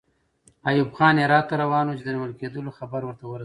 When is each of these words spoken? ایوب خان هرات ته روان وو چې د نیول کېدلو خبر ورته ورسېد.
ایوب 0.69 0.89
خان 0.97 1.15
هرات 1.23 1.45
ته 1.49 1.55
روان 1.63 1.85
وو 1.87 1.97
چې 1.97 2.03
د 2.05 2.09
نیول 2.15 2.33
کېدلو 2.39 2.75
خبر 2.79 3.01
ورته 3.05 3.23
ورسېد. 3.25 3.39